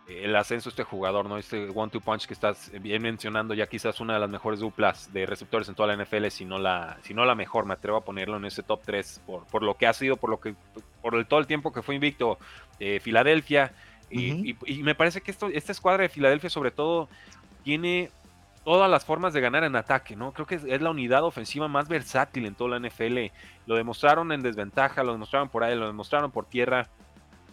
el 0.08 0.36
ascenso 0.36 0.70
de 0.70 0.72
este 0.72 0.84
jugador, 0.84 1.28
¿no? 1.28 1.36
Este 1.36 1.68
one-two 1.74 2.00
punch 2.00 2.26
que 2.26 2.34
estás 2.34 2.70
bien 2.80 3.02
mencionando, 3.02 3.54
ya 3.54 3.66
quizás 3.66 4.00
una 4.00 4.14
de 4.14 4.20
las 4.20 4.30
mejores 4.30 4.60
duplas 4.60 5.12
de 5.12 5.26
receptores 5.26 5.68
en 5.68 5.74
toda 5.74 5.94
la 5.94 6.02
NFL, 6.02 6.28
si 6.28 6.44
no 6.44 6.58
la, 6.58 6.98
si 7.02 7.12
no 7.12 7.24
la 7.24 7.34
mejor, 7.34 7.66
me 7.66 7.74
atrevo 7.74 7.98
a 7.98 8.04
ponerlo 8.04 8.36
en 8.36 8.44
ese 8.44 8.62
top 8.62 8.82
3 8.84 9.22
por, 9.26 9.46
por 9.46 9.62
lo 9.62 9.76
que 9.76 9.86
ha 9.86 9.92
sido, 9.92 10.16
por 10.16 10.30
lo 10.30 10.38
que, 10.38 10.54
por 11.02 11.16
el, 11.16 11.26
todo 11.26 11.40
el 11.40 11.46
tiempo 11.46 11.72
que 11.72 11.82
fue 11.82 11.96
invicto 11.96 12.38
eh, 12.78 13.00
Filadelfia. 13.00 13.72
y, 14.08 14.54
me 14.84 14.94
parece 14.94 15.20
que 15.20 15.32
esto, 15.32 15.48
esta 15.48 15.72
escuadra 15.72 16.02
de 16.02 16.08
Filadelfia, 16.08 16.50
sobre 16.50 16.70
todo, 16.70 17.08
tiene 17.64 18.10
todas 18.66 18.90
las 18.90 19.04
formas 19.04 19.32
de 19.32 19.40
ganar 19.40 19.62
en 19.62 19.76
ataque, 19.76 20.16
¿no? 20.16 20.32
Creo 20.32 20.44
que 20.44 20.56
es, 20.56 20.82
la 20.82 20.90
unidad 20.90 21.22
ofensiva 21.22 21.68
más 21.68 21.86
versátil 21.86 22.46
en 22.46 22.56
toda 22.56 22.76
la 22.76 22.88
NFL. 22.88 23.26
Lo 23.64 23.76
demostraron 23.76 24.32
en 24.32 24.42
desventaja, 24.42 25.04
lo 25.04 25.12
demostraron 25.12 25.48
por 25.48 25.62
ahí, 25.62 25.76
lo 25.76 25.86
demostraron 25.86 26.32
por 26.32 26.46
tierra 26.46 26.88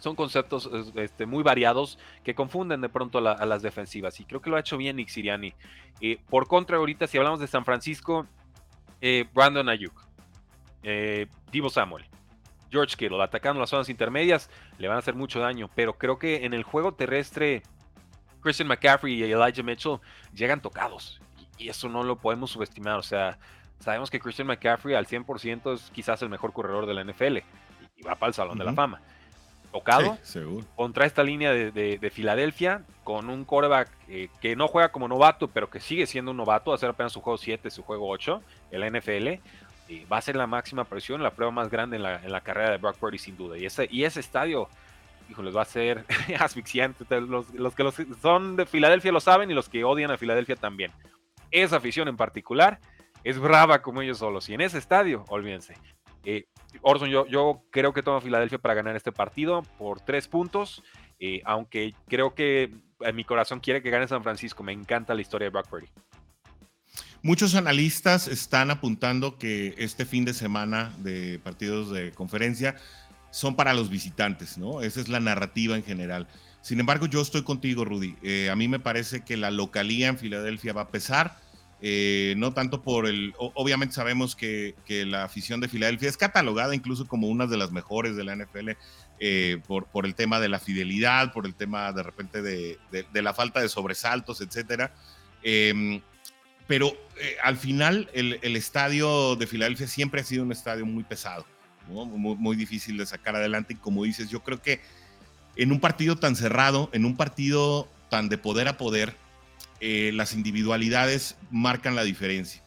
son 0.00 0.16
conceptos 0.16 0.68
este, 0.96 1.24
muy 1.24 1.44
variados 1.44 2.00
que 2.24 2.34
confunden 2.34 2.80
de 2.80 2.88
pronto 2.88 3.18
a 3.18 3.46
las 3.46 3.62
defensivas. 3.62 4.18
Y 4.18 4.24
creo 4.24 4.42
que 4.42 4.50
lo 4.50 4.56
ha 4.56 4.60
hecho 4.60 4.76
bien 4.76 4.96
Nick 4.96 5.08
Siriani. 5.08 5.54
Eh, 6.00 6.18
por 6.28 6.48
contra, 6.48 6.78
ahorita, 6.78 7.06
si 7.06 7.16
hablamos 7.16 7.38
de 7.38 7.46
San 7.46 7.64
Francisco, 7.64 8.26
eh, 9.00 9.24
Brandon 9.32 9.68
Ayuk, 9.68 9.94
eh, 10.82 11.28
Divo 11.52 11.70
Samuel, 11.70 12.04
George 12.72 12.96
Kittle, 12.96 13.22
atacando 13.22 13.60
las 13.60 13.70
zonas 13.70 13.88
intermedias, 13.88 14.50
le 14.78 14.88
van 14.88 14.96
a 14.96 14.98
hacer 14.98 15.14
mucho 15.14 15.38
daño. 15.38 15.70
Pero 15.76 15.96
creo 15.96 16.18
que 16.18 16.44
en 16.44 16.54
el 16.54 16.64
juego 16.64 16.92
terrestre, 16.92 17.62
Christian 18.44 18.68
McCaffrey 18.68 19.14
y 19.14 19.24
Elijah 19.24 19.64
Mitchell 19.64 19.98
llegan 20.32 20.60
tocados. 20.60 21.20
Y, 21.58 21.68
eso 21.68 21.88
no 21.88 22.04
lo 22.04 22.16
podemos 22.16 22.52
subestimar. 22.52 22.98
O 22.98 23.02
sea, 23.02 23.38
sabemos 23.80 24.10
que 24.10 24.20
Christian 24.20 24.46
McCaffrey 24.46 24.94
al 24.94 25.06
100% 25.06 25.74
es 25.74 25.90
quizás 25.90 26.22
el 26.22 26.28
mejor 26.28 26.52
corredor 26.52 26.86
de 26.86 26.94
la 26.94 27.02
NFL. 27.02 27.38
Y, 27.96 28.02
va 28.06 28.14
para 28.14 28.28
el 28.28 28.34
Salón 28.34 28.58
de 28.58 28.64
la 28.64 28.72
Fama 28.72 29.00
tocado 29.74 30.16
contra 30.76 31.04
esta 31.04 31.24
línea 31.24 31.52
de, 31.52 32.10
Filadelfia 32.12 32.84
con 33.02 33.28
un 33.28 33.44
quarterback 33.44 33.90
eh, 34.08 34.28
que 34.40 34.54
no 34.54 34.68
juega 34.68 34.92
como 34.92 35.08
novato, 35.08 35.48
pero 35.48 35.68
que 35.68 35.80
sigue 35.80 36.06
siendo 36.06 36.30
un 36.30 36.36
novato, 36.36 36.70
va 36.70 36.76
a 36.76 36.78
ser 36.78 36.90
apenas 36.90 37.12
su 37.12 37.20
juego 37.20 37.36
7, 37.36 37.70
su 37.70 37.82
juego 37.82 38.08
8 38.08 38.40
en 38.70 38.80
la 38.80 38.88
NFL. 38.88 39.28
Y 39.88 40.04
va 40.04 40.18
a 40.18 40.22
ser 40.22 40.36
la 40.36 40.46
máxima 40.46 40.84
presión, 40.84 41.22
la 41.24 41.32
prueba 41.32 41.50
más 41.50 41.70
grande 41.70 41.96
en 41.96 42.02
la, 42.02 42.40
carrera 42.40 42.70
de 42.70 42.78
Brock 42.78 42.96
Purdy, 42.96 43.18
sin 43.18 43.36
duda. 43.36 43.58
Y 43.58 43.66
ese, 43.66 43.88
y 43.90 44.04
ese 44.04 44.20
estadio, 44.20 44.68
les 45.28 45.56
va 45.56 45.62
a 45.62 45.66
ser 45.66 46.04
asfixiante. 46.38 47.04
Los, 47.20 47.52
los 47.54 47.74
que 47.74 47.90
son 48.20 48.56
de 48.56 48.66
Filadelfia 48.66 49.12
lo 49.12 49.20
saben 49.20 49.50
y 49.50 49.54
los 49.54 49.68
que 49.68 49.84
odian 49.84 50.10
a 50.10 50.18
Filadelfia 50.18 50.56
también. 50.56 50.92
Esa 51.50 51.76
afición 51.76 52.08
en 52.08 52.16
particular 52.16 52.80
es 53.22 53.38
brava 53.38 53.82
como 53.82 54.02
ellos 54.02 54.18
solos. 54.18 54.48
Y 54.48 54.54
en 54.54 54.60
ese 54.60 54.78
estadio, 54.78 55.24
olvídense. 55.28 55.74
Eh, 56.24 56.46
Orson, 56.82 57.08
yo, 57.10 57.26
yo 57.26 57.62
creo 57.70 57.92
que 57.92 58.02
toma 58.02 58.20
Filadelfia 58.20 58.58
para 58.58 58.74
ganar 58.74 58.96
este 58.96 59.12
partido 59.12 59.62
por 59.78 60.00
tres 60.00 60.28
puntos, 60.28 60.82
eh, 61.18 61.42
aunque 61.44 61.94
creo 62.08 62.34
que 62.34 62.70
en 63.00 63.16
mi 63.16 63.24
corazón 63.24 63.60
quiere 63.60 63.82
que 63.82 63.90
gane 63.90 64.08
San 64.08 64.22
Francisco. 64.22 64.62
Me 64.62 64.72
encanta 64.72 65.14
la 65.14 65.20
historia 65.20 65.46
de 65.46 65.50
Brock. 65.50 65.84
Muchos 67.22 67.54
analistas 67.54 68.28
están 68.28 68.70
apuntando 68.70 69.38
que 69.38 69.74
este 69.78 70.04
fin 70.04 70.26
de 70.26 70.34
semana 70.34 70.92
de 70.98 71.38
partidos 71.42 71.90
de 71.90 72.12
conferencia 72.12 72.76
son 73.34 73.56
para 73.56 73.74
los 73.74 73.90
visitantes, 73.90 74.58
¿no? 74.58 74.80
Esa 74.80 75.00
es 75.00 75.08
la 75.08 75.20
narrativa 75.20 75.76
en 75.76 75.84
general. 75.84 76.26
Sin 76.62 76.80
embargo, 76.80 77.06
yo 77.06 77.20
estoy 77.20 77.42
contigo, 77.42 77.84
Rudy. 77.84 78.16
Eh, 78.22 78.48
a 78.50 78.56
mí 78.56 78.68
me 78.68 78.80
parece 78.80 79.22
que 79.22 79.36
la 79.36 79.50
localía 79.50 80.08
en 80.08 80.18
Filadelfia 80.18 80.72
va 80.72 80.82
a 80.82 80.88
pesar 80.88 81.36
eh, 81.86 82.32
no 82.38 82.54
tanto 82.54 82.80
por 82.80 83.06
el, 83.06 83.34
obviamente 83.36 83.94
sabemos 83.94 84.34
que, 84.34 84.74
la 84.88 85.24
afición 85.24 85.60
de 85.60 85.68
Filadelfia 85.68 86.08
es 86.08 86.16
catalogada 86.16 86.74
incluso 86.74 87.06
como 87.06 87.28
una 87.28 87.46
de 87.46 87.58
las 87.58 87.72
mejores 87.72 88.16
de 88.16 88.24
la 88.24 88.34
NFL 88.34 88.70
eh, 89.20 89.60
por, 89.66 89.84
por, 89.88 90.06
el 90.06 90.14
tema 90.14 90.40
de 90.40 90.48
la 90.48 90.58
fidelidad, 90.60 91.34
por 91.34 91.44
el 91.44 91.54
tema 91.54 91.92
de 91.92 92.02
repente 92.02 92.40
de, 92.40 92.78
la 93.12 93.34
falta 93.34 93.60
de 93.60 93.68
sobresaltos, 93.68 94.40
etcétera. 94.40 94.94
Em, 95.42 96.00
pero 96.66 96.96
eh, 97.20 97.36
al 97.42 97.58
final 97.58 98.08
el, 98.14 98.56
estadio 98.56 99.36
de 99.36 99.46
Filadelfia 99.46 99.86
siempre 99.86 100.22
ha 100.22 100.24
sido 100.24 100.42
un 100.42 100.52
estadio 100.52 100.86
muy 100.86 101.04
pesado, 101.04 101.44
muy, 101.88 102.36
muy 102.36 102.56
difícil 102.56 102.96
de 102.96 103.06
sacar 103.06 103.36
adelante 103.36 103.74
y 103.74 103.76
como 103.76 104.04
dices, 104.04 104.30
yo 104.30 104.42
creo 104.42 104.60
que 104.60 104.80
en 105.56 105.72
un 105.72 105.80
partido 105.80 106.16
tan 106.16 106.36
cerrado, 106.36 106.90
en 106.92 107.04
un 107.04 107.16
partido 107.16 107.88
tan 108.10 108.28
de 108.28 108.38
poder 108.38 108.68
a 108.68 108.76
poder, 108.76 109.16
eh, 109.80 110.12
las 110.14 110.34
individualidades 110.34 111.36
marcan 111.50 111.94
la 111.94 112.04
diferencia. 112.04 112.62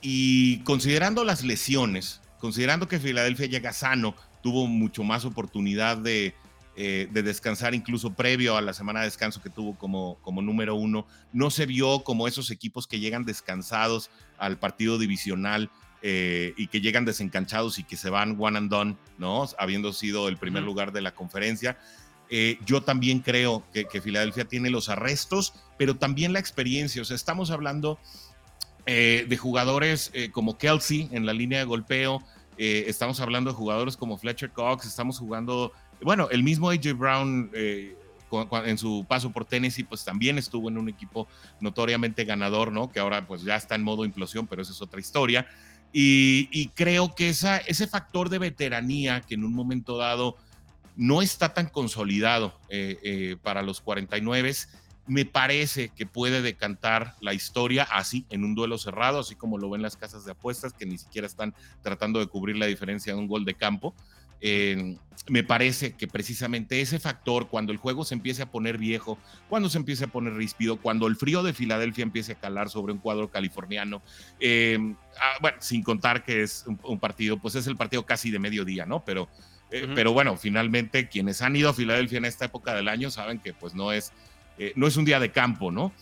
Y 0.00 0.58
considerando 0.60 1.24
las 1.24 1.42
lesiones, 1.42 2.20
considerando 2.38 2.88
que 2.88 2.98
Filadelfia 2.98 3.46
llega 3.46 3.72
sano, 3.72 4.14
tuvo 4.42 4.66
mucho 4.66 5.02
más 5.02 5.24
oportunidad 5.24 5.96
de, 5.96 6.34
eh, 6.76 7.08
descansar 7.10 7.74
incluso 7.74 8.14
previo 8.14 8.56
a 8.56 8.62
la 8.62 8.72
semana 8.72 9.00
de 9.00 9.06
descanso 9.06 9.42
que 9.42 9.50
tuvo 9.50 9.76
como, 9.76 10.16
como 10.22 10.42
número 10.42 10.76
uno, 10.76 11.06
no 11.32 11.50
se 11.50 11.66
vio 11.66 12.04
como 12.04 12.28
esos 12.28 12.52
equipos 12.52 12.86
que 12.86 13.00
llegan 13.00 13.24
descansados 13.24 14.10
al 14.38 14.58
partido 14.58 14.96
divisional 14.96 15.70
eh, 16.02 16.54
y 16.56 16.68
que 16.68 16.80
llegan 16.80 17.04
desencanchados 17.04 17.78
y 17.78 17.84
que 17.84 17.96
se 17.96 18.10
van 18.10 18.36
one 18.38 18.58
and 18.58 18.70
done, 18.70 18.96
¿no? 19.18 19.46
Habiendo 19.58 19.92
sido 19.92 20.28
el 20.28 20.36
primer 20.36 20.62
lugar 20.62 20.92
de 20.92 21.00
la 21.00 21.12
conferencia. 21.12 21.78
Eh, 22.30 22.58
yo 22.66 22.82
también 22.82 23.20
creo 23.20 23.64
que, 23.72 24.00
Filadelfia 24.00 24.44
tiene 24.44 24.70
los 24.70 24.88
arrestos, 24.88 25.54
pero 25.76 25.96
también 25.96 26.32
la 26.32 26.38
experiencia. 26.38 27.02
O 27.02 27.04
sea, 27.04 27.16
estamos 27.16 27.50
hablando 27.50 27.98
eh, 28.86 29.26
de 29.28 29.36
jugadores 29.36 30.10
eh, 30.14 30.30
como 30.30 30.58
Kelsey 30.58 31.08
en 31.12 31.26
la 31.26 31.32
línea 31.32 31.58
de 31.58 31.64
golpeo, 31.64 32.22
estamos 32.60 33.20
hablando 33.20 33.50
de 33.50 33.56
jugadores 33.56 33.96
como 33.96 34.18
Fletcher 34.18 34.50
Cox, 34.50 34.84
estamos 34.84 35.20
jugando, 35.20 35.72
bueno, 36.02 36.28
el 36.32 36.42
mismo 36.42 36.70
AJ 36.70 36.92
Brown 36.96 37.52
en 37.54 38.78
su 38.78 39.06
paso 39.08 39.30
por 39.30 39.44
Tennessee, 39.44 39.84
pues 39.84 40.04
también 40.04 40.38
estuvo 40.38 40.68
en 40.68 40.76
un 40.76 40.88
equipo 40.88 41.28
notoriamente 41.60 42.24
ganador, 42.24 42.72
¿no? 42.72 42.90
Que 42.90 42.98
ahora 42.98 43.24
pues 43.28 43.42
ya 43.42 43.54
está 43.54 43.76
en 43.76 43.84
modo 43.84 44.04
implosión, 44.04 44.48
pero 44.48 44.62
esa 44.62 44.72
es 44.72 44.82
otra 44.82 44.98
historia. 44.98 45.46
Y, 45.92 46.68
creo 46.74 47.14
que 47.14 47.30
ese 47.30 47.86
factor 47.86 48.28
de 48.28 48.38
veteranía 48.38 49.20
que 49.20 49.34
en 49.34 49.44
un 49.44 49.54
momento 49.54 49.96
dado 49.96 50.36
no 50.96 51.22
está 51.22 51.54
tan 51.54 51.68
consolidado 51.68 52.58
eh, 52.68 52.98
eh, 53.02 53.36
para 53.42 53.62
los 53.62 53.80
49. 53.80 54.52
Me 55.06 55.24
parece 55.24 55.88
que 55.90 56.04
puede 56.04 56.42
decantar 56.42 57.14
la 57.20 57.32
historia 57.32 57.84
así, 57.84 58.26
en 58.28 58.44
un 58.44 58.54
duelo 58.54 58.76
cerrado, 58.76 59.20
así 59.20 59.34
como 59.34 59.56
lo 59.56 59.70
ven 59.70 59.80
las 59.80 59.96
casas 59.96 60.24
de 60.24 60.32
apuestas, 60.32 60.74
que 60.74 60.84
ni 60.84 60.98
siquiera 60.98 61.26
están 61.26 61.54
tratando 61.82 62.18
de 62.18 62.26
cubrir 62.26 62.56
la 62.56 62.66
diferencia 62.66 63.14
de 63.14 63.18
un 63.18 63.28
gol 63.28 63.44
de 63.44 63.54
campo. 63.54 63.94
Me 64.40 65.42
parece 65.44 65.92
que 65.92 66.08
precisamente 66.08 66.80
ese 66.80 66.98
factor, 66.98 67.48
cuando 67.48 67.72
el 67.72 67.78
juego 67.78 68.04
se 68.04 68.14
empiece 68.14 68.42
a 68.42 68.50
poner 68.50 68.78
viejo, 68.78 69.18
cuando 69.48 69.68
se 69.68 69.78
empiece 69.78 70.04
a 70.04 70.08
poner 70.08 70.34
ríspido, 70.34 70.78
cuando 70.78 71.06
el 71.06 71.16
frío 71.16 71.42
de 71.42 71.52
Filadelfia 71.52 72.02
empiece 72.02 72.32
a 72.32 72.34
calar 72.36 72.70
sobre 72.70 72.92
un 72.92 72.98
cuadro 72.98 73.30
californiano, 73.30 74.02
em, 74.40 74.96
ah, 75.20 75.38
bueno, 75.40 75.58
sin 75.60 75.82
contar 75.82 76.24
que 76.24 76.42
es 76.42 76.64
un, 76.66 76.80
un, 76.84 76.98
partido, 76.98 77.38
pues 77.38 77.56
es 77.56 77.66
el 77.66 77.76
partido 77.76 78.06
casi 78.06 78.30
de 78.30 78.38
mediodía, 78.38 78.86
¿no? 78.86 79.04
Pero 79.04 79.28
eh, 79.70 79.86
pero 79.94 80.12
bueno, 80.12 80.36
finalmente 80.36 81.08
quienes 81.08 81.42
han 81.42 81.54
ido 81.54 81.68
a 81.68 81.74
Filadelfia 81.74 82.16
en 82.16 82.24
esta 82.24 82.46
época 82.46 82.74
del 82.74 82.88
año 82.88 83.10
saben 83.10 83.38
que 83.38 83.52
pues 83.52 83.74
no 83.74 83.92
es, 83.92 84.12
eh, 84.58 84.72
no 84.76 84.86
es 84.86 84.96
un 84.96 85.04
día 85.04 85.20
de 85.20 85.30
campo, 85.30 85.70
¿no? 85.70 85.92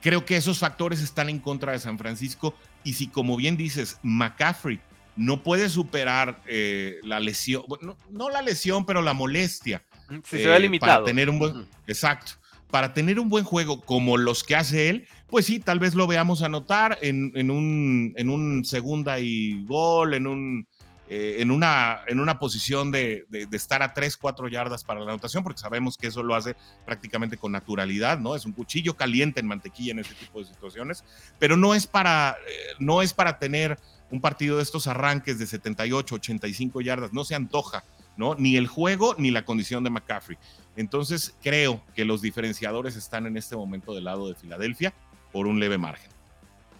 creo 0.00 0.24
que 0.24 0.36
esos 0.36 0.58
factores 0.58 1.02
están 1.02 1.28
en 1.28 1.38
contra 1.38 1.72
de 1.72 1.78
San 1.78 1.98
Francisco 1.98 2.54
y 2.84 2.94
si 2.94 3.08
como 3.08 3.36
bien 3.36 3.56
dices, 3.56 3.98
McCaffrey 4.02 4.80
no 5.18 5.42
puede 5.42 5.68
superar 5.68 6.42
eh, 6.46 6.98
la 7.02 7.20
lesión, 7.20 7.64
no, 8.10 8.30
la 8.30 8.40
lesión, 8.40 8.86
pero 8.86 9.02
la 9.02 9.12
molestia. 9.12 9.84
se 10.24 10.46
ve 10.46 10.60
limitado. 10.60 10.92
Para 10.92 11.04
tener 11.04 11.28
un 11.28 11.38
buen, 11.38 11.66
exacto, 11.86 12.32
para 12.70 12.94
tener 12.94 13.18
un 13.18 13.28
buen 13.28 13.44
juego 13.44 13.80
como 13.80 14.16
los 14.16 14.44
que 14.44 14.56
hace 14.56 14.88
él, 14.88 15.08
pues 15.28 15.46
sí, 15.46 15.58
tal 15.58 15.78
vez 15.78 15.94
lo 15.94 16.06
veamos 16.06 16.42
anotar 16.42 16.98
en, 17.02 17.32
en, 17.34 17.50
un, 17.50 18.14
en 18.16 18.30
un 18.30 18.64
segunda 18.64 19.18
y 19.18 19.64
gol, 19.64 20.14
en 20.14 20.26
un 20.26 20.66
eh, 21.10 21.40
en, 21.40 21.50
una, 21.50 22.02
en 22.06 22.20
una 22.20 22.38
posición 22.38 22.90
de, 22.90 23.24
estar 23.52 23.82
a 23.82 23.94
3, 23.94 24.14
4 24.18 24.48
yardas 24.48 24.84
para 24.84 25.00
la 25.00 25.06
anotación, 25.06 25.42
porque 25.42 25.58
sabemos 25.58 25.96
que 25.96 26.08
eso 26.08 26.22
lo 26.22 26.34
hace 26.34 26.54
prácticamente 26.84 27.38
con 27.38 27.50
naturalidad, 27.50 28.18
¿no? 28.18 28.36
Es 28.36 28.44
un 28.44 28.52
cuchillo 28.52 28.94
caliente 28.94 29.40
en 29.40 29.46
mantequilla 29.46 29.92
en 29.92 30.00
ese 30.00 30.12
tipo 30.14 30.40
de 30.40 30.44
situaciones, 30.44 31.04
pero 31.38 31.56
no 31.56 31.74
es 31.74 31.86
para, 31.86 32.36
eh, 32.46 32.74
no 32.78 33.00
es 33.00 33.14
para 33.14 33.38
tener 33.38 33.78
un 34.10 34.20
partido 34.20 34.56
de 34.56 34.62
estos 34.62 34.86
arranques 34.86 35.38
de 35.38 35.46
78, 35.46 36.14
85 36.14 36.80
yardas, 36.80 37.12
no 37.12 37.24
se 37.24 37.34
antoja, 37.34 37.84
¿no? 38.16 38.34
Ni 38.34 38.56
el 38.56 38.66
juego 38.66 39.14
ni 39.18 39.30
la 39.30 39.44
condición 39.44 39.84
de 39.84 39.90
McCaffrey. 39.90 40.38
Entonces 40.76 41.36
creo 41.42 41.82
que 41.94 42.04
los 42.04 42.22
diferenciadores 42.22 42.96
están 42.96 43.26
en 43.26 43.36
este 43.36 43.56
momento 43.56 43.94
del 43.94 44.04
lado 44.04 44.28
de 44.28 44.34
Filadelfia 44.34 44.94
por 45.32 45.46
un 45.46 45.60
leve 45.60 45.78
margen. 45.78 46.10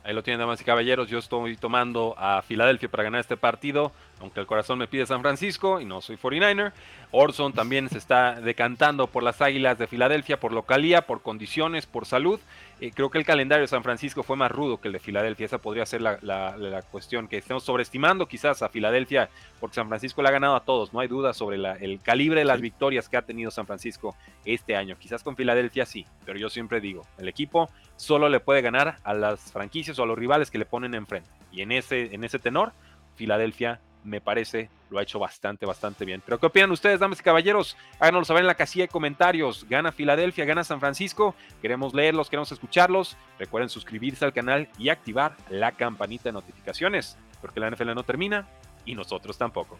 Ahí 0.05 0.15
lo 0.15 0.23
tienen, 0.23 0.41
damas 0.41 0.61
y 0.61 0.65
caballeros. 0.65 1.11
Yo 1.11 1.19
estoy 1.19 1.57
tomando 1.57 2.15
a 2.17 2.41
Filadelfia 2.43 2.89
para 2.89 3.03
ganar 3.03 3.21
este 3.21 3.37
partido, 3.37 3.93
aunque 4.21 4.41
el 4.41 4.47
corazón 4.47 4.79
me 4.79 4.89
pide 4.89 5.07
San 5.07 5.21
Francisco 5.21 5.81
y 5.81 5.85
no 5.85 6.01
soy 6.01 6.17
49er. 6.17 6.73
Orson 7.11 7.53
también 7.53 7.89
se 7.89 7.99
está 7.99 8.41
decantando 8.41 9.07
por 9.07 9.23
las 9.23 9.41
Águilas 9.41 9.79
de 9.79 9.87
Filadelfia, 9.87 10.39
por 10.39 10.53
localía, 10.53 11.03
por 11.03 11.23
condiciones, 11.23 11.87
por 11.87 12.05
salud. 12.05 12.41
Eh, 12.81 12.91
creo 12.95 13.11
que 13.11 13.19
el 13.19 13.25
calendario 13.25 13.63
de 13.63 13.69
San 13.69 13.83
Francisco 13.83 14.23
fue 14.23 14.37
más 14.37 14.51
rudo 14.51 14.81
que 14.81 14.89
el 14.89 14.93
de 14.93 14.99
Filadelfia. 14.99 15.47
Esa 15.47 15.59
podría 15.59 15.87
ser 15.87 16.03
la, 16.03 16.85
cuestión, 16.91 17.27
que 17.29 17.39
estemos 17.39 17.65
sobreestimando 17.65 18.27
quizás 18.27 18.63
a 18.63 18.69
Filadelfia, 18.69 19.31
porque 19.59 19.77
San 19.77 19.89
Francisco 19.89 20.23
le 20.23 20.29
ha 20.29 20.33
ganado 20.33 20.55
a 20.55 20.65
todos. 20.65 20.93
No 20.93 21.01
hay 21.01 21.09
duda 21.09 21.33
sobre 21.33 21.57
el 21.57 22.01
calibre 22.03 22.41
de 22.41 22.45
las 22.45 22.61
victorias 22.61 23.09
que 23.09 23.17
ha 23.17 23.23
tenido 23.23 23.51
San 23.51 23.67
Francisco 23.67 24.15
este 24.45 24.77
año. 24.77 24.97
Quizás 24.99 25.23
con 25.23 25.37
Filadelfia 25.37 25.87
sí, 25.87 26.07
pero 26.27 26.39
yo 26.39 26.51
siempre 26.51 26.81
digo, 26.81 27.07
el 27.19 27.29
equipo 27.29 27.71
solo 27.97 28.29
le 28.29 28.41
puede 28.41 28.63
ganar 28.63 28.99
a 29.03 29.15
las 29.15 29.53
franquicias 29.53 29.99
o 29.99 30.03
a 30.03 30.07
los 30.07 30.19
rivales 30.19 30.51
que 30.51 30.59
le 30.59 30.67
ponen 30.67 30.95
enfrente. 30.95 31.31
Y 31.51 31.63
en 31.63 31.73
ese, 31.73 32.15
en 32.15 32.23
ese 32.23 32.39
tenor, 32.39 32.73
Filadelfia 33.17 33.81
me 34.05 34.21
parece 34.21 34.71
lo 34.91 34.99
ha 34.99 35.03
hecho 35.03 35.19
bastante, 35.19 35.67
bastante 35.67 36.05
bien. 36.05 36.23
Pero 36.25 36.39
¿qué 36.39 36.47
opinan 36.47 36.71
ustedes, 36.71 37.01
damas 37.01 37.21
y 37.21 37.23
caballeros? 37.23 37.77
Háganoslo 37.99 38.25
saber 38.25 38.43
en 38.43 38.47
la 38.47 38.55
casilla 38.55 38.85
de 38.85 38.89
comentarios. 38.89 39.67
¿Gana 39.69 39.93
Filadelfia? 39.93 40.45
¿Gana 40.45 40.65
San 40.65 40.81
Francisco? 40.81 41.35
Queremos 41.61 41.95
leerlos, 41.95 42.31
queremos 42.31 42.51
escucharlos. 42.53 43.17
Recuerden 43.39 43.69
suscribirse 43.69 44.25
al 44.25 44.33
canal 44.33 44.69
y 44.79 44.89
activar 44.89 45.37
la 45.51 45.73
campanita 45.73 46.25
de 46.25 46.33
notificaciones, 46.33 47.19
porque 47.41 47.61
la 47.61 47.71
NFL 47.71 47.95
no 47.95 48.03
termina 48.03 48.49
y 48.85 48.95
nosotros 48.95 49.37
tampoco. 49.37 49.79